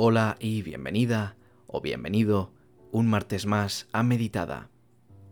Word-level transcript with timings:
Hola 0.00 0.36
y 0.38 0.62
bienvenida 0.62 1.34
o 1.66 1.80
bienvenido 1.80 2.52
un 2.92 3.08
martes 3.08 3.46
más 3.46 3.88
a 3.90 4.04
Meditada, 4.04 4.70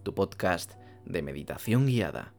tu 0.02 0.12
podcast 0.12 0.72
de 1.04 1.22
meditación 1.22 1.86
guiada. 1.86 2.34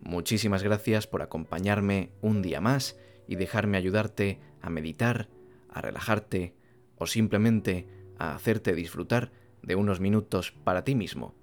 Muchísimas 0.00 0.62
gracias 0.62 1.06
por 1.06 1.20
acompañarme 1.20 2.12
un 2.22 2.40
día 2.40 2.62
más 2.62 2.98
y 3.28 3.36
dejarme 3.36 3.76
ayudarte 3.76 4.40
a 4.62 4.70
meditar, 4.70 5.28
a 5.68 5.82
relajarte 5.82 6.54
o 6.96 7.06
simplemente 7.06 7.86
a 8.16 8.34
hacerte 8.34 8.74
disfrutar 8.74 9.30
de 9.60 9.74
unos 9.74 10.00
minutos 10.00 10.52
para 10.52 10.84
ti 10.84 10.94
mismo. 10.94 11.34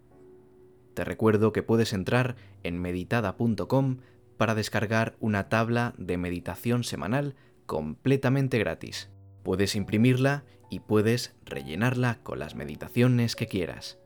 Te 0.96 1.04
recuerdo 1.04 1.54
que 1.54 1.61
puedes 1.61 1.93
entrar 1.93 2.36
en 2.64 2.82
meditada.com 2.82 3.97
para 4.38 4.55
descargar 4.55 5.18
una 5.19 5.50
tabla 5.50 5.93
de 6.00 6.18
meditación 6.18 6.83
semanal 6.83 7.36
completamente 7.68 8.57
gratis. 8.57 9.11
Puedes 9.50 9.76
imprimirla 9.76 10.44
y 10.70 10.80
puedes 10.80 11.34
rellenarla 11.44 12.20
con 12.21 12.38
las 12.38 12.54
meditaciones 12.54 13.36
que 13.36 13.48
quieras. 13.48 13.98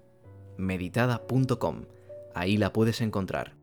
meditada.com, 0.55 1.83
ahí 2.33 2.55
la 2.55 2.71
puedes 2.71 3.01
encontrar. 3.01 3.57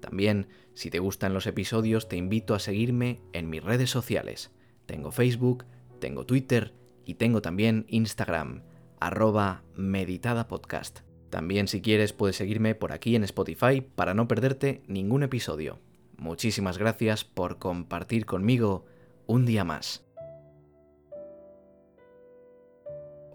También, 0.00 0.48
si 0.74 0.90
te 0.90 0.98
gustan 0.98 1.34
los 1.34 1.46
episodios, 1.46 2.08
te 2.08 2.16
invito 2.16 2.52
a 2.52 2.58
seguirme 2.58 3.20
en 3.32 3.48
mis 3.48 3.62
redes 3.62 3.90
sociales. 3.90 4.50
Tengo 4.86 5.12
Facebook, 5.12 5.66
tengo 6.00 6.26
Twitter 6.26 6.74
y 7.04 7.14
tengo 7.14 7.42
también 7.42 7.86
Instagram, 7.86 8.64
arroba 8.98 9.62
meditadapodcast. 9.76 11.02
También 11.30 11.68
si 11.68 11.80
quieres 11.80 12.12
puedes 12.12 12.34
seguirme 12.34 12.74
por 12.74 12.90
aquí 12.90 13.14
en 13.14 13.22
Spotify 13.22 13.82
para 13.82 14.14
no 14.14 14.26
perderte 14.26 14.82
ningún 14.88 15.22
episodio. 15.22 15.78
Muchísimas 16.16 16.76
gracias 16.76 17.22
por 17.22 17.60
compartir 17.60 18.26
conmigo 18.26 18.84
un 19.28 19.46
día 19.46 19.62
más. 19.62 20.07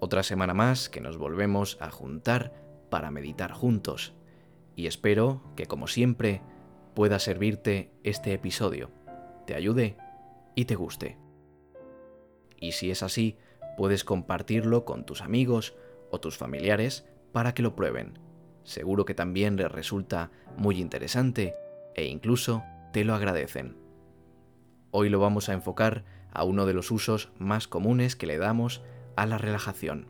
Otra 0.03 0.21
semana 0.21 0.53
más 0.53 0.89
que 0.89 0.99
nos 0.99 1.15
volvemos 1.17 1.77
a 1.79 1.89
juntar 1.89 2.51
para 2.89 3.09
meditar 3.09 3.53
juntos. 3.53 4.13
Y 4.75 4.87
espero 4.87 5.41
que, 5.55 5.65
como 5.65 5.87
siempre, 5.87 6.41
pueda 6.93 7.19
servirte 7.19 7.89
este 8.03 8.33
episodio, 8.33 8.91
te 9.47 9.55
ayude 9.55 9.95
y 10.55 10.65
te 10.65 10.75
guste. 10.75 11.17
Y 12.59 12.73
si 12.73 12.91
es 12.91 13.01
así, 13.01 13.37
puedes 13.77 14.03
compartirlo 14.03 14.83
con 14.83 15.05
tus 15.05 15.21
amigos 15.21 15.73
o 16.11 16.19
tus 16.19 16.37
familiares 16.37 17.07
para 17.31 17.53
que 17.53 17.63
lo 17.63 17.73
prueben. 17.73 18.19
Seguro 18.65 19.05
que 19.05 19.13
también 19.13 19.55
les 19.55 19.71
resulta 19.71 20.31
muy 20.57 20.81
interesante 20.81 21.55
e 21.95 22.07
incluso 22.07 22.61
te 22.91 23.05
lo 23.05 23.15
agradecen. 23.15 23.77
Hoy 24.91 25.07
lo 25.07 25.21
vamos 25.21 25.47
a 25.47 25.53
enfocar 25.53 26.03
a 26.29 26.43
uno 26.43 26.65
de 26.65 26.73
los 26.73 26.91
usos 26.91 27.31
más 27.39 27.69
comunes 27.69 28.17
que 28.17 28.27
le 28.27 28.37
damos 28.37 28.81
a 29.15 29.25
la 29.25 29.37
relajación. 29.37 30.07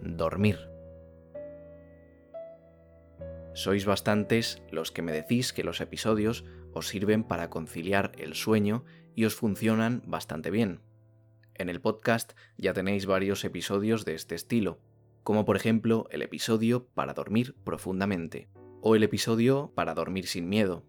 Dormir. 0.00 0.58
Sois 3.54 3.86
bastantes 3.86 4.62
los 4.70 4.92
que 4.92 5.02
me 5.02 5.12
decís 5.12 5.52
que 5.52 5.64
los 5.64 5.80
episodios 5.80 6.44
os 6.72 6.88
sirven 6.88 7.24
para 7.24 7.48
conciliar 7.48 8.12
el 8.18 8.34
sueño 8.34 8.84
y 9.14 9.24
os 9.24 9.34
funcionan 9.34 10.02
bastante 10.06 10.50
bien. 10.50 10.82
En 11.54 11.70
el 11.70 11.80
podcast 11.80 12.34
ya 12.58 12.74
tenéis 12.74 13.06
varios 13.06 13.44
episodios 13.44 14.04
de 14.04 14.14
este 14.14 14.34
estilo, 14.34 14.78
como 15.22 15.46
por 15.46 15.56
ejemplo 15.56 16.06
el 16.10 16.20
episodio 16.20 16.86
para 16.94 17.14
dormir 17.14 17.56
profundamente, 17.64 18.50
o 18.82 18.94
el 18.94 19.02
episodio 19.02 19.72
para 19.74 19.94
dormir 19.94 20.26
sin 20.26 20.48
miedo. 20.48 20.84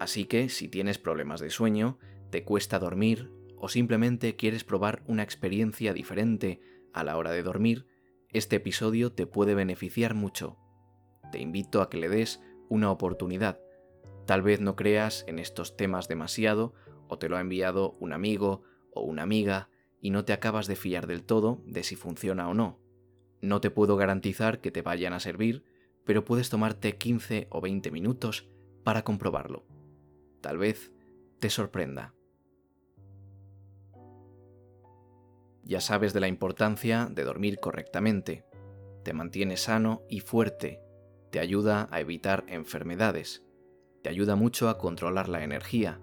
Así 0.00 0.24
que 0.24 0.48
si 0.48 0.68
tienes 0.68 0.98
problemas 0.98 1.40
de 1.40 1.50
sueño, 1.50 1.98
te 2.30 2.42
cuesta 2.42 2.78
dormir 2.78 3.30
o 3.62 3.68
simplemente 3.68 4.34
quieres 4.34 4.64
probar 4.64 5.04
una 5.06 5.22
experiencia 5.22 5.92
diferente 5.92 6.60
a 6.92 7.04
la 7.04 7.16
hora 7.16 7.30
de 7.30 7.44
dormir, 7.44 7.86
este 8.30 8.56
episodio 8.56 9.12
te 9.12 9.24
puede 9.24 9.54
beneficiar 9.54 10.14
mucho. 10.14 10.58
Te 11.30 11.38
invito 11.38 11.80
a 11.80 11.88
que 11.88 11.96
le 11.96 12.08
des 12.08 12.42
una 12.68 12.90
oportunidad. 12.90 13.60
Tal 14.26 14.42
vez 14.42 14.60
no 14.60 14.74
creas 14.74 15.24
en 15.28 15.38
estos 15.38 15.76
temas 15.76 16.08
demasiado 16.08 16.74
o 17.06 17.18
te 17.18 17.28
lo 17.28 17.36
ha 17.36 17.40
enviado 17.40 17.92
un 18.00 18.12
amigo 18.12 18.64
o 18.94 19.02
una 19.02 19.22
amiga 19.22 19.68
y 20.00 20.10
no 20.10 20.24
te 20.24 20.32
acabas 20.32 20.66
de 20.66 20.74
fiar 20.74 21.06
del 21.06 21.22
todo 21.22 21.62
de 21.64 21.84
si 21.84 21.94
funciona 21.94 22.48
o 22.48 22.54
no. 22.54 22.80
No 23.40 23.60
te 23.60 23.70
puedo 23.70 23.96
garantizar 23.96 24.60
que 24.60 24.72
te 24.72 24.82
vayan 24.82 25.12
a 25.12 25.20
servir, 25.20 25.62
pero 26.04 26.24
puedes 26.24 26.50
tomarte 26.50 26.96
15 26.96 27.46
o 27.48 27.60
20 27.60 27.92
minutos 27.92 28.50
para 28.82 29.04
comprobarlo. 29.04 29.64
Tal 30.40 30.58
vez 30.58 30.90
te 31.38 31.48
sorprenda. 31.48 32.12
Ya 35.64 35.80
sabes 35.80 36.12
de 36.12 36.20
la 36.20 36.28
importancia 36.28 37.08
de 37.10 37.24
dormir 37.24 37.58
correctamente. 37.60 38.44
Te 39.04 39.12
mantiene 39.12 39.56
sano 39.56 40.02
y 40.08 40.20
fuerte. 40.20 40.80
Te 41.30 41.38
ayuda 41.38 41.88
a 41.90 42.00
evitar 42.00 42.44
enfermedades. 42.48 43.44
Te 44.02 44.10
ayuda 44.10 44.36
mucho 44.36 44.68
a 44.68 44.78
controlar 44.78 45.28
la 45.28 45.44
energía. 45.44 46.00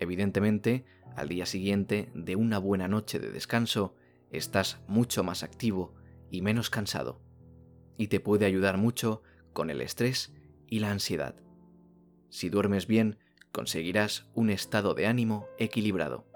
Evidentemente, 0.00 0.84
al 1.16 1.28
día 1.28 1.46
siguiente 1.46 2.10
de 2.14 2.36
una 2.36 2.58
buena 2.58 2.88
noche 2.88 3.18
de 3.18 3.30
descanso, 3.30 3.94
estás 4.30 4.80
mucho 4.86 5.24
más 5.24 5.42
activo 5.42 5.94
y 6.30 6.42
menos 6.42 6.68
cansado. 6.68 7.22
Y 7.96 8.08
te 8.08 8.20
puede 8.20 8.44
ayudar 8.44 8.76
mucho 8.76 9.22
con 9.52 9.70
el 9.70 9.80
estrés 9.80 10.34
y 10.66 10.80
la 10.80 10.90
ansiedad. 10.90 11.36
Si 12.28 12.48
duermes 12.48 12.86
bien, 12.86 13.18
conseguirás 13.52 14.28
un 14.34 14.50
estado 14.50 14.94
de 14.94 15.06
ánimo 15.06 15.46
equilibrado. 15.58 16.26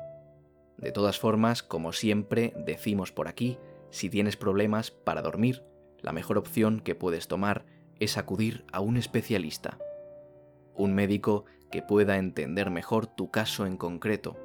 De 0.79 0.93
todas 0.93 1.19
formas, 1.19 1.65
como 1.65 1.93
siempre 1.93 2.55
decimos 2.57 3.11
por 3.11 3.27
aquí, 3.27 3.59
si 3.91 4.09
tienes 4.09 4.37
problemas 4.37 4.93
para 4.93 5.23
dormir, 5.23 5.65
la 6.01 6.13
mejor 6.13 6.39
opción 6.39 6.81
que 6.81 6.95
puedes 6.95 7.27
tomar 7.27 7.67
es 7.99 8.17
acudir 8.17 8.65
a 8.73 8.81
un 8.81 8.97
especialista, 8.97 9.79
un 10.75 10.95
médico 10.95 11.47
que 11.73 11.83
pueda 11.83 12.17
entender 12.17 12.71
mejor 12.71 13.07
tu 13.07 13.33
caso 13.33 13.67
en 13.67 13.77
concreto, 13.77 14.37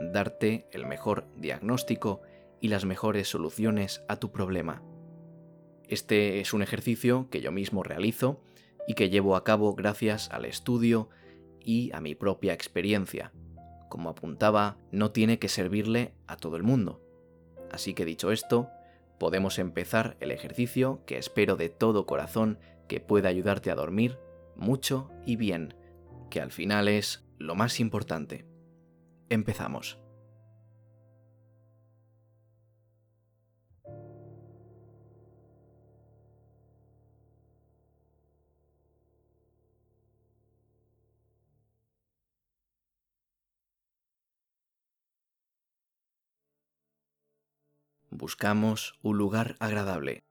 darte 0.00 0.66
el 0.72 0.84
mejor 0.84 1.28
diagnóstico 1.36 2.22
y 2.60 2.66
las 2.66 2.84
mejores 2.84 3.28
soluciones 3.28 4.02
a 4.08 4.16
tu 4.16 4.32
problema. 4.32 4.82
Este 5.86 6.40
es 6.40 6.52
un 6.52 6.62
ejercicio 6.62 7.28
que 7.30 7.40
yo 7.40 7.52
mismo 7.52 7.84
realizo 7.84 8.42
y 8.88 8.94
que 8.94 9.10
llevo 9.10 9.36
a 9.36 9.44
cabo 9.44 9.76
gracias 9.76 10.28
al 10.30 10.44
estudio 10.44 11.08
y 11.60 11.92
a 11.92 12.00
mi 12.00 12.16
propia 12.16 12.52
experiencia 12.52 13.32
como 13.92 14.08
apuntaba, 14.08 14.78
no 14.90 15.10
tiene 15.10 15.38
que 15.38 15.50
servirle 15.50 16.14
a 16.26 16.38
todo 16.38 16.56
el 16.56 16.62
mundo. 16.62 17.02
Así 17.70 17.92
que 17.92 18.06
dicho 18.06 18.32
esto, 18.32 18.70
podemos 19.18 19.58
empezar 19.58 20.16
el 20.20 20.30
ejercicio 20.30 21.02
que 21.04 21.18
espero 21.18 21.56
de 21.56 21.68
todo 21.68 22.06
corazón 22.06 22.58
que 22.88 23.00
pueda 23.00 23.28
ayudarte 23.28 23.70
a 23.70 23.74
dormir 23.74 24.18
mucho 24.56 25.10
y 25.26 25.36
bien, 25.36 25.74
que 26.30 26.40
al 26.40 26.52
final 26.52 26.88
es 26.88 27.26
lo 27.36 27.54
más 27.54 27.80
importante. 27.80 28.46
Empezamos. 29.28 30.01
Buscamos 48.12 48.98
un 49.02 49.16
lugar 49.16 49.56
agradable, 49.58 50.22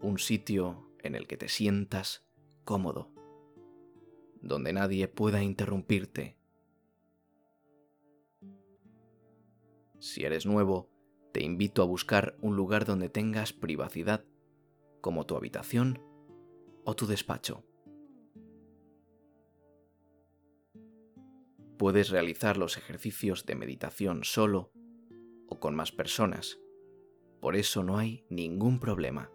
un 0.00 0.18
sitio 0.18 0.88
en 1.02 1.16
el 1.16 1.26
que 1.26 1.36
te 1.36 1.48
sientas 1.48 2.24
cómodo, 2.64 3.10
donde 4.40 4.72
nadie 4.72 5.08
pueda 5.08 5.42
interrumpirte. 5.42 6.36
Si 9.98 10.22
eres 10.22 10.46
nuevo, 10.46 10.88
te 11.32 11.42
invito 11.42 11.82
a 11.82 11.86
buscar 11.86 12.36
un 12.40 12.54
lugar 12.54 12.84
donde 12.84 13.08
tengas 13.08 13.52
privacidad, 13.52 14.24
como 15.00 15.26
tu 15.26 15.36
habitación 15.36 16.00
o 16.84 16.94
tu 16.94 17.06
despacho. 17.06 17.64
Puedes 21.78 22.10
realizar 22.10 22.56
los 22.56 22.76
ejercicios 22.76 23.46
de 23.46 23.56
meditación 23.56 24.22
solo 24.24 24.72
o 25.48 25.58
con 25.58 25.74
más 25.74 25.90
personas. 25.90 26.60
Por 27.40 27.56
eso 27.56 27.82
no 27.82 27.98
hay 27.98 28.24
ningún 28.30 28.78
problema. 28.78 29.30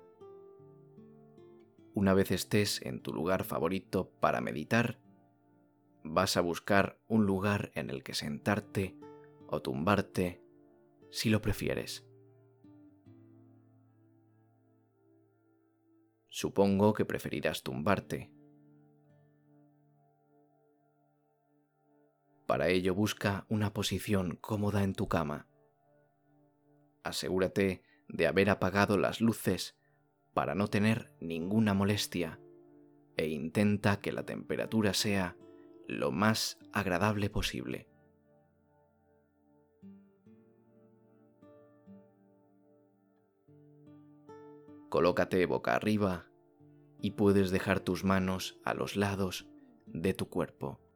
Una 1.94 2.14
vez 2.14 2.32
estés 2.32 2.82
en 2.84 3.02
tu 3.02 3.14
lugar 3.14 3.44
favorito 3.44 4.10
para 4.22 4.40
meditar, 4.40 5.00
vas 6.04 6.38
a 6.38 6.42
buscar 6.42 6.98
un 7.08 7.26
lugar 7.26 7.72
en 7.76 7.90
el 7.90 8.04
que 8.04 8.14
sentarte 8.14 8.98
o 9.48 9.62
tumbarte 9.62 10.42
si 11.12 11.30
lo 11.30 11.42
prefieres. 11.42 12.08
Supongo 16.30 16.94
que 16.94 17.06
preferirás 17.06 17.64
tumbarte 17.64 18.32
Para 22.50 22.70
ello 22.70 22.96
busca 22.96 23.46
una 23.48 23.74
posición 23.74 24.36
cómoda 24.36 24.84
en 24.84 24.96
tu 24.96 25.08
cama. 25.08 25.46
Asegúrate 27.04 27.84
de 28.08 28.26
haber 28.26 28.50
apagado 28.50 28.98
las 28.98 29.22
luces 29.22 29.78
para 30.34 30.56
no 30.56 30.68
tener 30.68 31.14
ninguna 31.20 31.76
molestia 31.76 32.40
e 33.18 33.28
intenta 33.28 34.00
que 34.00 34.12
la 34.12 34.26
temperatura 34.26 34.96
sea 34.96 35.38
lo 35.88 36.12
más 36.12 36.58
agradable 36.74 37.30
posible. 37.30 37.88
Colócate 44.90 45.46
boca 45.46 45.76
arriba 45.76 46.26
y 47.00 47.12
puedes 47.12 47.52
dejar 47.52 47.80
tus 47.80 48.04
manos 48.04 48.60
a 48.66 48.74
los 48.74 48.96
lados 48.96 49.48
de 49.86 50.16
tu 50.16 50.30
cuerpo. 50.30 50.89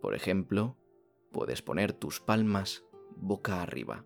Por 0.00 0.14
ejemplo, 0.14 0.76
puedes 1.30 1.62
poner 1.62 1.92
tus 1.92 2.20
palmas 2.20 2.84
boca 3.16 3.62
arriba. 3.62 4.04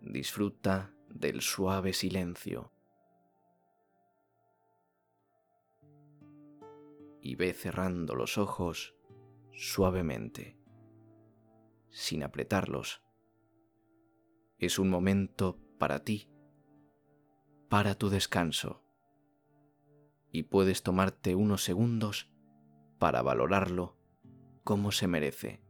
Disfruta 0.00 0.94
del 1.08 1.40
suave 1.40 1.92
silencio 1.92 2.72
y 7.22 7.34
ve 7.34 7.52
cerrando 7.52 8.14
los 8.14 8.38
ojos 8.38 8.96
suavemente, 9.52 10.58
sin 11.90 12.22
apretarlos. 12.22 13.02
Es 14.58 14.78
un 14.78 14.88
momento 14.88 15.58
para 15.78 16.02
ti, 16.02 16.30
para 17.68 17.94
tu 17.94 18.08
descanso, 18.08 18.82
y 20.32 20.44
puedes 20.44 20.82
tomarte 20.82 21.34
unos 21.34 21.62
segundos 21.62 22.30
para 23.00 23.22
valorarlo 23.22 23.96
como 24.62 24.92
se 24.92 25.08
merece. 25.08 25.62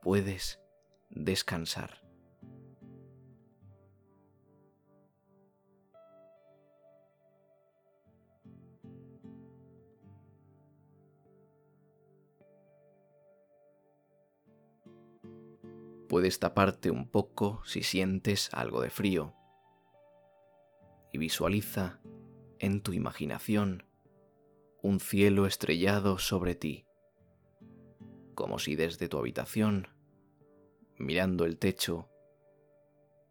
Puedes 0.00 0.58
descansar. 1.10 2.00
Puedes 16.08 16.40
taparte 16.40 16.90
un 16.90 17.06
poco 17.06 17.62
si 17.66 17.82
sientes 17.82 18.48
algo 18.54 18.80
de 18.80 18.88
frío 18.88 19.34
y 21.12 21.18
visualiza 21.18 22.00
en 22.58 22.82
tu 22.82 22.94
imaginación 22.94 23.89
un 24.82 24.98
cielo 24.98 25.46
estrellado 25.46 26.18
sobre 26.18 26.54
ti, 26.54 26.86
como 28.34 28.58
si 28.58 28.76
desde 28.76 29.08
tu 29.08 29.18
habitación, 29.18 29.88
mirando 30.98 31.44
el 31.44 31.58
techo, 31.58 32.08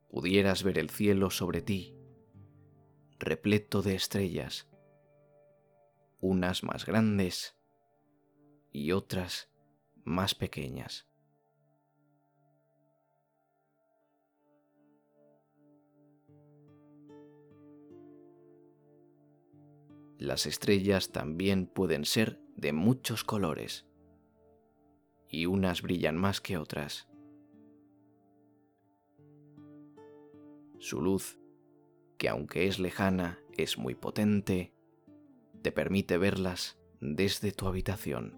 pudieras 0.09 0.63
ver 0.63 0.77
el 0.77 0.89
cielo 0.89 1.31
sobre 1.31 1.61
ti, 1.61 1.95
repleto 3.17 3.81
de 3.81 3.95
estrellas, 3.95 4.69
unas 6.21 6.63
más 6.63 6.85
grandes 6.85 7.57
y 8.71 8.91
otras 8.91 9.49
más 10.03 10.35
pequeñas. 10.35 11.08
Las 20.19 20.45
estrellas 20.45 21.13
también 21.13 21.65
pueden 21.65 22.03
ser 22.03 22.41
de 22.57 22.73
muchos 22.73 23.23
colores 23.23 23.85
y 25.29 25.45
unas 25.45 25.81
brillan 25.81 26.17
más 26.17 26.41
que 26.41 26.57
otras. 26.57 27.07
Su 30.77 31.01
luz, 31.01 31.39
que 32.17 32.27
aunque 32.27 32.67
es 32.67 32.79
lejana, 32.79 33.39
es 33.57 33.77
muy 33.77 33.95
potente, 33.95 34.73
te 35.61 35.71
permite 35.71 36.17
verlas 36.17 36.77
desde 36.99 37.53
tu 37.53 37.67
habitación. 37.67 38.37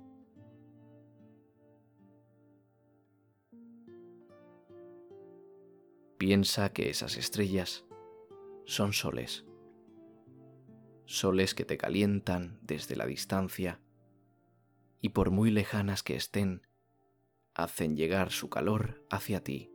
Piensa 6.20 6.72
que 6.74 6.92
esas 6.92 7.18
estrellas 7.18 7.88
son 8.66 8.94
soles 8.94 9.46
soles 11.06 11.54
que 11.54 11.66
te 11.66 11.78
calientan 11.78 12.60
desde 12.62 12.96
la 12.96 13.06
distancia 13.06 13.80
y 15.02 15.10
por 15.10 15.32
muy 15.32 15.52
lejanas 15.52 16.04
que 16.04 16.16
estén, 16.16 16.68
hacen 17.54 17.96
llegar 17.96 18.32
su 18.32 18.50
calor 18.50 19.06
hacia 19.10 19.44
ti. 19.44 19.72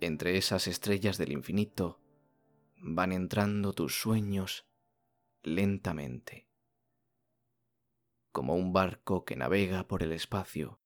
Entre 0.00 0.38
esas 0.38 0.66
estrellas 0.66 1.18
del 1.18 1.32
infinito 1.32 2.00
van 2.76 3.12
entrando 3.12 3.74
tus 3.74 4.00
sueños 4.00 4.66
lentamente, 5.42 6.48
como 8.32 8.54
un 8.54 8.72
barco 8.72 9.24
que 9.26 9.36
navega 9.36 9.86
por 9.86 10.02
el 10.02 10.12
espacio 10.12 10.80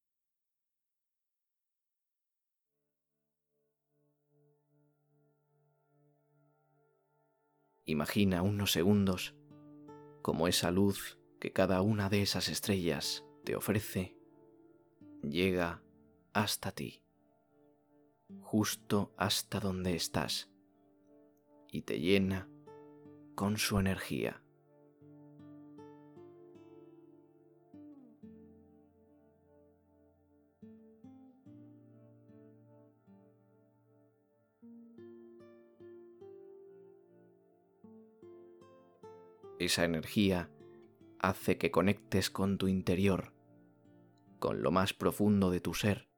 Imagina 7.87 8.43
unos 8.43 8.73
segundos 8.73 9.35
como 10.23 10.49
esa 10.49 10.71
luz 10.71 11.19
que 11.39 11.53
cada 11.53 11.83
una 11.83 12.09
de 12.09 12.23
esas 12.23 12.49
estrellas 12.49 13.25
te 13.45 13.57
ofrece 13.57 14.17
llega 15.23 15.83
hasta 16.33 16.73
ti, 16.73 17.03
justo 18.41 19.13
hasta 19.17 19.61
donde 19.61 19.95
estás, 19.95 20.51
y 21.71 21.83
te 21.83 22.01
llena 22.01 22.49
con 23.35 23.59
su 23.59 23.79
energía. 23.79 24.44
Esa 39.65 39.85
energía 39.85 40.51
hace 41.19 41.57
que 41.57 41.71
conectes 41.71 42.29
con 42.29 42.59
tu 42.59 42.69
interior, 42.69 43.33
con 44.39 44.63
lo 44.63 44.71
más 44.71 44.93
profundo 44.93 45.51
de 45.51 45.61
tu 45.61 45.73
ser. 45.73 46.11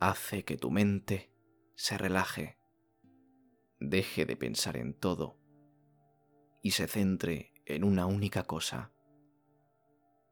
Hace 0.00 0.44
que 0.44 0.56
tu 0.56 0.72
mente 0.72 1.30
se 1.76 1.96
relaje, 1.96 2.58
deje 3.78 4.26
de 4.26 4.34
pensar 4.34 4.76
en 4.76 4.94
todo 4.94 5.38
y 6.60 6.72
se 6.72 6.88
centre 6.88 7.52
en 7.66 7.84
una 7.84 8.06
única 8.06 8.42
cosa, 8.42 8.90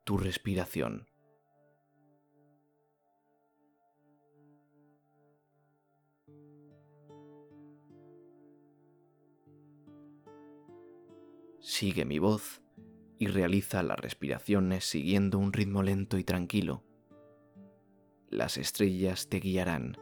tu 0.02 0.18
respiración. 0.18 1.09
Sigue 11.60 12.06
mi 12.06 12.18
voz 12.18 12.62
y 13.18 13.26
realiza 13.26 13.82
las 13.82 13.98
respiraciones 13.98 14.84
siguiendo 14.84 15.38
un 15.38 15.52
ritmo 15.52 15.82
lento 15.82 16.16
y 16.16 16.24
tranquilo. 16.24 16.82
Las 18.30 18.56
estrellas 18.56 19.28
te 19.28 19.40
guiarán. 19.40 19.98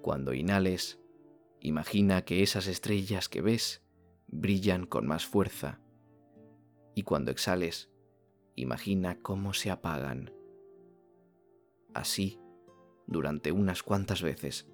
Cuando 0.00 0.32
inhales, 0.32 0.98
imagina 1.60 2.24
que 2.24 2.42
esas 2.42 2.66
estrellas 2.66 3.28
que 3.28 3.42
ves 3.42 3.84
brillan 4.26 4.86
con 4.86 5.06
más 5.06 5.26
fuerza 5.26 5.80
y 6.94 7.02
cuando 7.02 7.30
exhales, 7.30 7.90
imagina 8.56 9.20
cómo 9.20 9.52
se 9.52 9.70
apagan. 9.70 10.32
Así, 11.92 12.40
durante 13.06 13.52
unas 13.52 13.82
cuantas 13.82 14.22
veces 14.22 14.66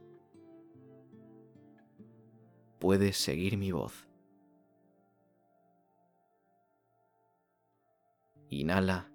puedes 2.78 3.16
seguir 3.16 3.56
mi 3.56 3.72
voz. 3.72 4.08
Inhala. 8.48 9.10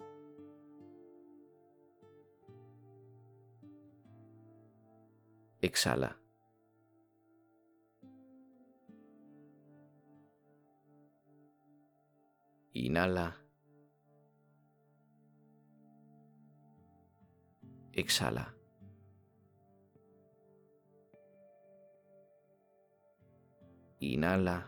Exhala. 5.61 6.17
Inhala. 12.73 13.37
Exhala. 17.93 18.60
Inhala. 24.01 24.65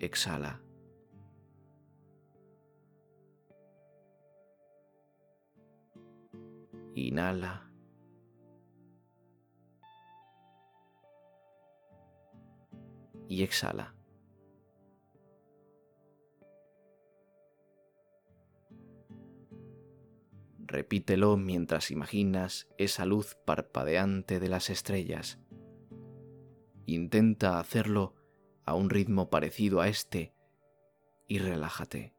Exhala. 0.00 0.58
Inhala. 6.94 7.70
Y 13.28 13.42
exhala. 13.42 14.01
Repítelo 20.72 21.36
mientras 21.36 21.90
imaginas 21.90 22.66
esa 22.78 23.04
luz 23.04 23.36
parpadeante 23.44 24.40
de 24.40 24.48
las 24.48 24.70
estrellas. 24.70 25.38
Intenta 26.86 27.60
hacerlo 27.60 28.14
a 28.64 28.74
un 28.74 28.88
ritmo 28.88 29.28
parecido 29.28 29.82
a 29.82 29.88
este 29.88 30.32
y 31.28 31.40
relájate. 31.40 32.14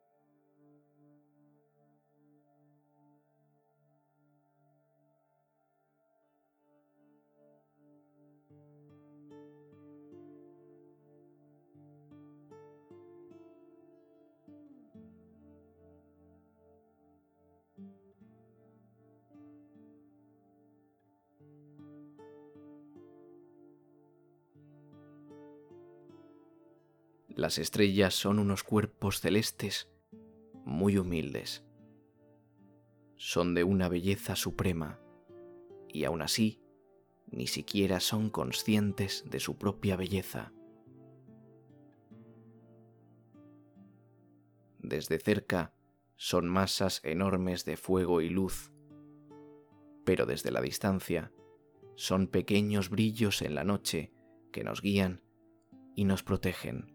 Las 27.36 27.58
estrellas 27.58 28.14
son 28.14 28.38
unos 28.38 28.64
cuerpos 28.64 29.20
celestes 29.20 29.90
muy 30.66 31.00
humildes. 31.00 31.66
Son 33.16 33.56
de 33.56 33.64
una 33.64 33.90
belleza 33.90 34.36
suprema 34.36 35.00
y 35.90 36.04
aún 36.04 36.22
así 36.22 36.62
ni 37.32 37.48
siquiera 37.48 38.00
son 38.00 38.30
conscientes 38.30 39.26
de 39.28 39.40
su 39.40 39.58
propia 39.58 39.96
belleza. 39.96 40.54
Desde 44.78 45.18
cerca 45.18 45.74
son 46.16 46.48
masas 46.48 47.02
enormes 47.04 47.66
de 47.66 47.78
fuego 47.78 48.22
y 48.22 48.30
luz, 48.30 48.72
pero 50.06 50.28
desde 50.28 50.52
la 50.52 50.62
distancia 50.62 51.32
son 51.96 52.28
pequeños 52.28 52.90
brillos 52.90 53.42
en 53.42 53.56
la 53.56 53.64
noche 53.64 54.14
que 54.52 54.64
nos 54.64 54.82
guían 54.82 55.24
y 55.96 56.06
nos 56.06 56.22
protegen. 56.22 56.94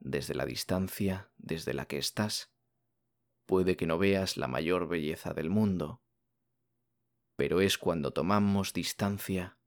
Desde 0.00 0.34
la 0.34 0.46
distancia 0.46 1.30
desde 1.36 1.74
la 1.74 1.86
que 1.86 1.98
estás, 1.98 2.52
puede 3.46 3.76
que 3.76 3.86
no 3.86 3.98
veas 3.98 4.36
la 4.36 4.48
mayor 4.48 4.88
belleza 4.88 5.32
del 5.34 5.50
mundo, 5.50 6.02
pero 7.36 7.60
es 7.60 7.78
cuando 7.78 8.12
tomamos 8.12 8.72
distancia 8.72 9.58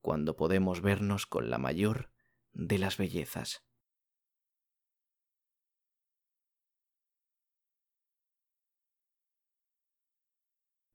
cuando 0.00 0.36
podemos 0.36 0.80
vernos 0.80 1.26
con 1.26 1.50
la 1.50 1.58
mayor 1.58 2.10
de 2.52 2.78
las 2.78 2.96
bellezas. 2.96 3.64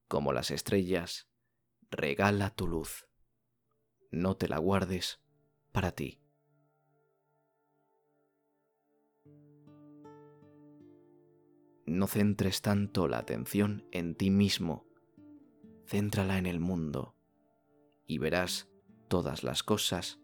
Como 0.08 0.32
las 0.32 0.52
estrellas, 0.52 1.28
regala 1.90 2.56
tu 2.56 2.68
luz. 2.68 3.08
No 4.12 4.38
te 4.38 4.48
la 4.48 4.58
guardes 4.58 5.22
para 5.72 5.92
ti. 5.92 6.23
No 11.94 12.08
centres 12.08 12.62
tanto 12.62 13.08
la 13.08 13.20
atención 13.20 13.86
en 13.92 14.16
ti 14.16 14.30
mismo, 14.30 14.86
céntrala 15.86 16.38
en 16.38 16.46
el 16.46 16.60
mundo 16.60 17.16
y 18.06 18.18
verás 18.18 18.70
todas 19.08 19.44
las 19.44 19.64
cosas 19.64 20.20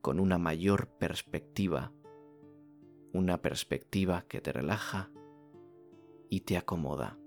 con 0.00 0.20
una 0.20 0.38
mayor 0.38 0.88
perspectiva, 0.98 1.92
una 3.12 3.40
perspectiva 3.40 4.26
que 4.28 4.40
te 4.40 4.52
relaja 4.52 5.10
y 6.28 6.40
te 6.40 6.56
acomoda. 6.56 7.18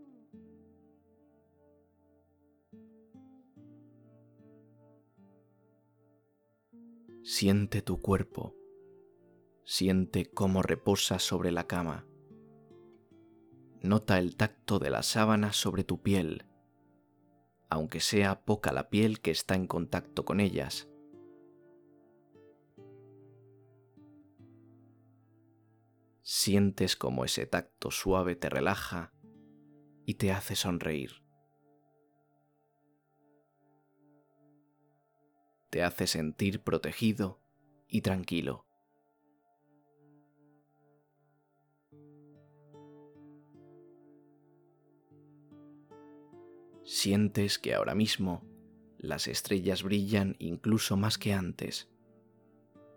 Siente 7.23 7.81
tu 7.81 8.01
cuerpo, 8.01 8.55
siente 9.63 10.29
cómo 10.29 10.61
reposa 10.61 11.19
sobre 11.19 11.51
la 11.51 11.67
cama 11.67 12.05
Nota 13.81 14.17
el 14.17 14.35
tacto 14.35 14.79
de 14.79 14.89
la 14.89 15.03
sábana 15.03 15.53
sobre 15.53 15.83
tu 15.83 16.01
piel, 16.01 16.45
aunque 17.69 17.99
sea 17.99 18.43
poca 18.43 18.71
la 18.71 18.89
piel 18.89 19.21
que 19.21 19.31
está 19.31 19.55
en 19.55 19.67
contacto 19.67 20.25
con 20.25 20.39
ellas. 20.39 20.89
Sientes 26.21 26.95
como 26.95 27.23
ese 27.23 27.45
tacto 27.45 27.91
suave 27.91 28.35
te 28.35 28.49
relaja 28.49 29.13
y 30.05 30.15
te 30.15 30.31
hace 30.31 30.55
sonreír. 30.55 31.23
Te 35.69 35.83
hace 35.83 36.07
sentir 36.07 36.63
protegido 36.63 37.41
y 37.87 38.01
tranquilo. 38.01 38.66
Sientes 46.87 47.59
que 47.59 47.73
ahora 47.73 47.95
mismo 47.95 48.45
las 48.97 49.27
estrellas 49.27 49.83
brillan 49.83 50.37
incluso 50.39 50.95
más 50.95 51.17
que 51.17 51.33
antes. 51.33 51.89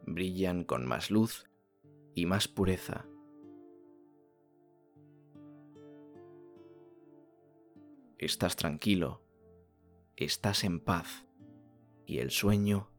Brillan 0.06 0.62
con 0.62 0.86
más 0.86 1.10
luz 1.10 1.50
y 2.14 2.24
más 2.24 2.46
pureza. 2.46 3.04
Estás 8.16 8.54
tranquilo, 8.54 9.24
estás 10.14 10.62
en 10.62 10.78
paz 10.78 11.26
y 12.06 12.18
el 12.18 12.30
sueño 12.30 12.92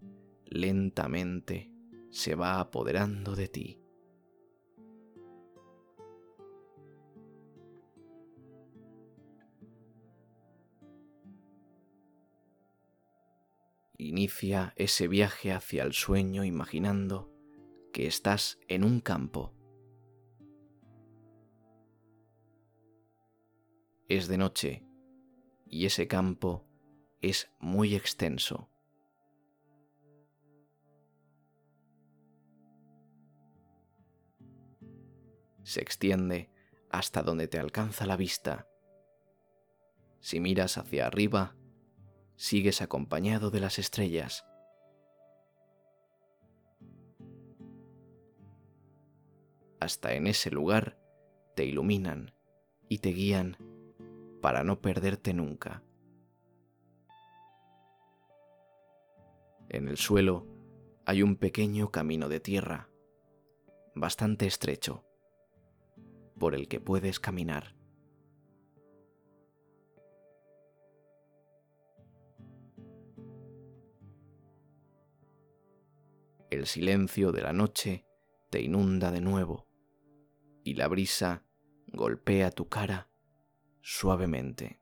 lentamente 0.43 1.71
se 2.09 2.35
va 2.35 2.59
apoderando 2.59 3.37
de 3.37 3.47
ti. 3.47 3.80
Inicia 14.11 14.73
ese 14.75 15.07
viaje 15.07 15.53
hacia 15.53 15.83
el 15.83 15.93
sueño 15.93 16.43
imaginando 16.43 17.31
que 17.93 18.07
estás 18.07 18.59
en 18.67 18.83
un 18.83 18.99
campo. 18.99 19.53
Es 24.09 24.27
de 24.27 24.37
noche 24.37 24.85
y 25.65 25.85
ese 25.85 26.09
campo 26.09 26.67
es 27.21 27.53
muy 27.57 27.95
extenso. 27.95 28.69
Se 35.63 35.79
extiende 35.79 36.51
hasta 36.89 37.23
donde 37.23 37.47
te 37.47 37.59
alcanza 37.59 38.05
la 38.05 38.17
vista. 38.17 38.67
Si 40.19 40.41
miras 40.41 40.77
hacia 40.77 41.07
arriba, 41.07 41.55
sigues 42.41 42.81
acompañado 42.81 43.51
de 43.51 43.59
las 43.59 43.77
estrellas. 43.77 44.47
Hasta 49.79 50.15
en 50.15 50.25
ese 50.25 50.49
lugar 50.49 50.97
te 51.55 51.65
iluminan 51.65 52.33
y 52.89 52.97
te 52.97 53.09
guían 53.09 53.57
para 54.41 54.63
no 54.63 54.81
perderte 54.81 55.35
nunca. 55.35 55.83
En 59.69 59.87
el 59.87 59.97
suelo 59.97 60.47
hay 61.05 61.21
un 61.21 61.35
pequeño 61.35 61.91
camino 61.91 62.27
de 62.27 62.39
tierra, 62.39 62.89
bastante 63.93 64.47
estrecho, 64.47 65.05
por 66.39 66.55
el 66.55 66.67
que 66.67 66.79
puedes 66.79 67.19
caminar. 67.19 67.80
El 76.51 76.65
silencio 76.65 77.31
de 77.31 77.41
la 77.41 77.53
noche 77.53 78.05
te 78.49 78.61
inunda 78.61 79.09
de 79.09 79.21
nuevo 79.21 79.69
y 80.65 80.73
la 80.73 80.89
brisa 80.89 81.45
golpea 81.87 82.51
tu 82.51 82.67
cara 82.67 83.09
suavemente. 83.79 84.81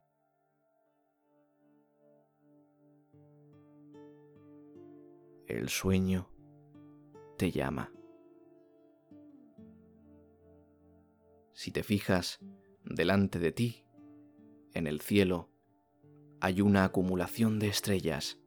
El 5.46 5.70
sueño 5.70 6.32
te 7.38 7.52
llama. 7.52 7.94
Si 11.54 11.72
te 11.72 11.84
fijas 11.84 12.40
delante 12.84 13.38
de 13.38 13.52
ti, 13.52 13.86
en 14.74 14.88
el 14.88 15.02
cielo, 15.02 15.52
hay 16.42 16.62
una 16.62 16.84
acumulación 16.84 17.60
de 17.60 17.68
estrellas. 17.68 18.40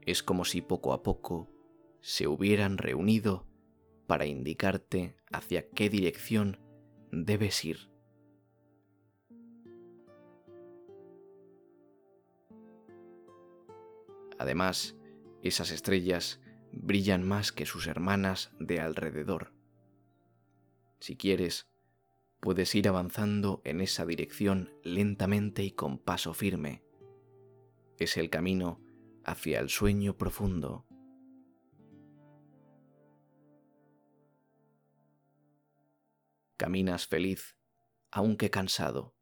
Es 0.00 0.22
como 0.22 0.46
si 0.46 0.62
poco 0.62 0.94
a 0.94 1.02
poco 1.02 1.53
se 2.04 2.28
hubieran 2.28 2.76
reunido 2.76 3.46
para 4.06 4.26
indicarte 4.26 5.16
hacia 5.32 5.70
qué 5.70 5.88
dirección 5.88 6.60
debes 7.10 7.64
ir. 7.64 7.90
Además, 14.38 14.98
esas 15.42 15.70
estrellas 15.70 16.42
brillan 16.72 17.26
más 17.26 17.52
que 17.52 17.64
sus 17.64 17.86
hermanas 17.86 18.52
de 18.58 18.80
alrededor. 18.80 19.54
Si 21.00 21.16
quieres, 21.16 21.70
puedes 22.40 22.74
ir 22.74 22.86
avanzando 22.86 23.62
en 23.64 23.80
esa 23.80 24.04
dirección 24.04 24.74
lentamente 24.82 25.64
y 25.64 25.70
con 25.70 25.96
paso 25.96 26.34
firme. 26.34 26.84
Es 27.98 28.18
el 28.18 28.28
camino 28.28 28.82
hacia 29.24 29.58
el 29.58 29.70
sueño 29.70 30.18
profundo. 30.18 30.84
Caminas 36.64 37.06
feliz, 37.06 37.58
aunque 38.10 38.48
cansado, 38.48 39.14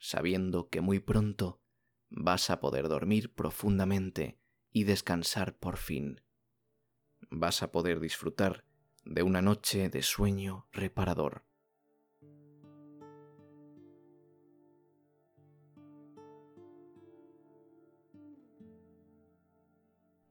sabiendo 0.00 0.68
que 0.68 0.80
muy 0.80 0.98
pronto 0.98 1.62
vas 2.10 2.50
a 2.50 2.58
poder 2.58 2.88
dormir 2.88 3.32
profundamente 3.32 4.40
y 4.72 4.82
descansar 4.82 5.56
por 5.56 5.76
fin. 5.76 6.22
Vas 7.30 7.62
a 7.62 7.70
poder 7.70 8.00
disfrutar 8.00 8.64
de 9.04 9.22
una 9.22 9.42
noche 9.42 9.90
de 9.90 10.02
sueño 10.02 10.66
reparador. 10.72 11.44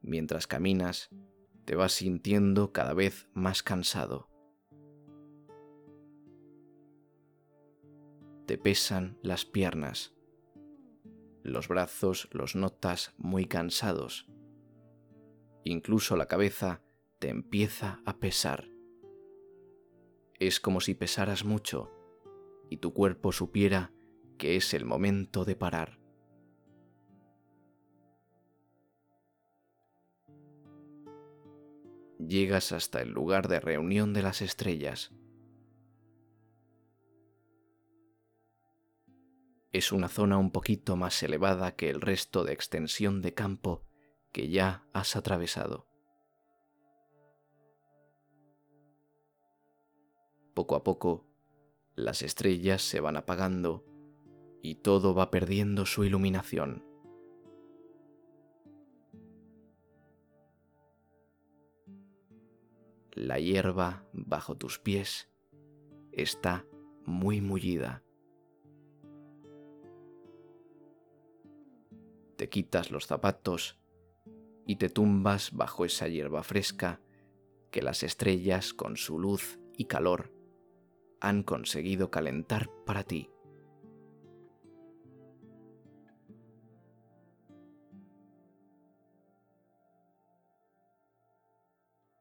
Mientras 0.01 0.47
caminas, 0.47 1.11
te 1.63 1.75
vas 1.75 1.93
sintiendo 1.93 2.73
cada 2.73 2.93
vez 2.93 3.29
más 3.33 3.63
cansado. 3.63 4.30
Te 8.51 8.57
pesan 8.57 9.17
las 9.23 9.45
piernas. 9.45 10.13
Los 11.41 11.69
brazos 11.69 12.27
los 12.33 12.57
notas 12.57 13.13
muy 13.17 13.45
cansados 13.45 14.27
incluso 15.63 16.17
la 16.17 16.25
cabeza 16.25 16.81
te 17.19 17.29
empieza 17.29 18.01
a 18.05 18.19
pesar. 18.19 18.67
Es 20.37 20.59
como 20.59 20.81
si 20.81 20.95
pesaras 20.95 21.45
mucho 21.45 21.93
y 22.69 22.75
tu 22.79 22.93
cuerpo 22.93 23.31
supiera 23.31 23.93
que 24.37 24.57
es 24.57 24.73
el 24.73 24.83
momento 24.83 25.45
de 25.45 25.55
parar. 25.55 26.01
Llegas 32.19 32.73
hasta 32.73 33.01
el 33.01 33.11
lugar 33.11 33.47
de 33.47 33.61
reunión 33.61 34.11
de 34.11 34.23
las 34.23 34.41
estrellas. 34.41 35.13
Es 39.71 39.93
una 39.93 40.09
zona 40.09 40.37
un 40.37 40.51
poquito 40.51 40.97
más 40.97 41.23
elevada 41.23 41.75
que 41.75 41.89
el 41.89 42.01
resto 42.01 42.43
de 42.43 42.51
extensión 42.51 43.21
de 43.21 43.33
campo 43.33 43.85
que 44.33 44.49
ya 44.49 44.85
has 44.91 45.15
atravesado. 45.15 45.87
Poco 50.53 50.75
a 50.75 50.83
poco, 50.83 51.25
las 51.95 52.21
estrellas 52.21 52.81
se 52.81 52.99
van 52.99 53.15
apagando 53.15 53.85
y 54.61 54.75
todo 54.75 55.15
va 55.15 55.31
perdiendo 55.31 55.85
su 55.85 56.03
iluminación. 56.03 56.85
La 63.13 63.39
hierba 63.39 64.05
bajo 64.11 64.55
tus 64.55 64.79
pies 64.79 65.29
está 66.11 66.65
muy 67.05 67.39
mullida. 67.39 68.03
Te 72.41 72.49
quitas 72.49 72.89
los 72.89 73.05
zapatos 73.05 73.79
y 74.65 74.77
te 74.77 74.89
tumbas 74.89 75.51
bajo 75.51 75.85
esa 75.85 76.07
hierba 76.07 76.41
fresca 76.41 76.99
que 77.69 77.83
las 77.83 78.01
estrellas 78.01 78.73
con 78.73 78.97
su 78.97 79.19
luz 79.19 79.59
y 79.77 79.85
calor 79.85 80.33
han 81.19 81.43
conseguido 81.43 82.09
calentar 82.09 82.67
para 82.83 83.03
ti. 83.03 83.29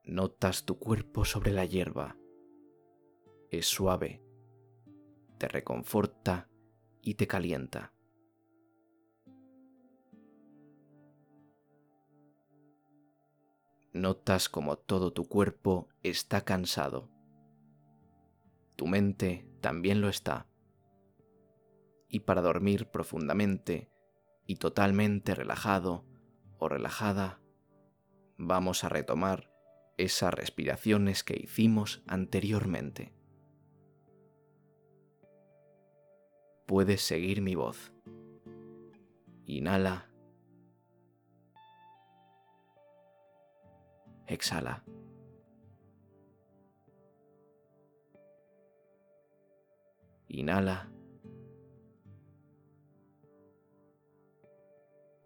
Notas 0.05 0.67
tu 0.67 0.79
cuerpo 0.79 1.25
sobre 1.25 1.53
la 1.53 1.65
hierba. 1.65 2.19
Es 3.51 3.69
suave, 3.69 4.23
te 5.39 5.49
reconforta 5.49 6.51
y 7.01 7.15
te 7.15 7.27
calienta. 7.27 7.95
Notas 14.01 14.49
como 14.49 14.77
todo 14.77 15.13
tu 15.13 15.29
cuerpo 15.29 15.89
está 16.03 16.41
cansado. 16.43 17.09
Tu 18.77 18.87
mente 18.87 19.47
también 19.61 20.01
lo 20.01 20.09
está. 20.09 20.47
Y 22.09 22.21
para 22.21 22.43
dormir 22.43 22.87
profundamente 22.87 23.91
y 24.47 24.57
totalmente 24.57 25.35
relajado 25.35 26.05
o 26.59 26.69
relajada, 26.69 27.41
vamos 28.37 28.83
a 28.83 28.89
retomar 28.89 29.51
esas 29.97 30.35
respiraciones 30.35 31.23
que 31.23 31.37
hicimos 31.41 32.03
anteriormente. 32.07 33.15
Puedes 36.67 37.03
seguir 37.03 37.43
mi 37.43 37.55
voz. 37.55 37.93
Inhala 39.47 40.10
exhala. 44.31 44.83
Inhala. 50.29 50.89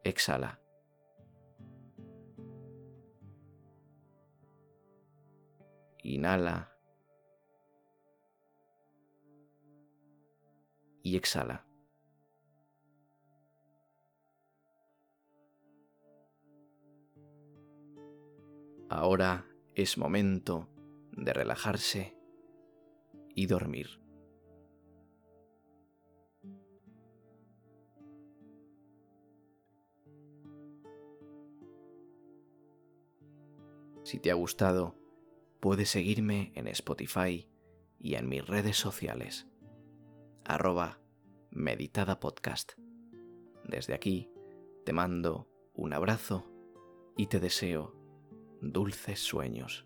Exhala. 0.03 0.59
Inhala. 6.03 6.71
Y 11.03 11.17
exhala. 11.17 11.74
Ahora 18.94 19.44
es 19.74 19.98
momento 19.98 20.68
de 21.11 21.33
relajarse 21.33 22.16
y 23.35 23.46
dormir. 23.46 24.00
Si 34.04 34.20
te 34.20 34.30
ha 34.30 34.35
gustado, 34.35 34.94
puedes 35.59 35.88
seguirme 35.88 36.52
en 36.54 36.68
Spotify 36.68 37.50
y 37.98 38.14
en 38.14 38.28
mis 38.28 38.46
redes 38.46 38.76
sociales. 38.76 39.48
Arroba 40.44 41.00
Meditada 41.50 42.20
Podcast. 42.20 42.74
Desde 43.64 43.92
aquí 43.92 44.30
te 44.85 44.92
mando 44.92 45.48
un 45.74 45.94
abrazo 45.94 46.48
y 47.16 47.26
te 47.26 47.40
deseo 47.40 48.04
dulces 48.72 49.20
sueños. 49.20 49.85